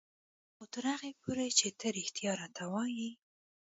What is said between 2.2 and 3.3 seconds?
راته وايې.